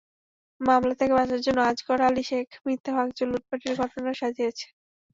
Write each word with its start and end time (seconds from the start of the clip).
মামলা 0.61 0.93
থেকে 0.99 1.13
বাঁচার 1.13 1.39
জন্য 1.45 1.59
আজগর 1.69 1.99
আলী 2.07 2.23
শেখ 2.29 2.47
মিথ্যা 2.65 2.91
ভাঙচুর, 2.97 3.27
লুটপাটের 3.31 3.73
ঘটনা 3.81 4.11
সাজিয়েছেন। 4.19 4.71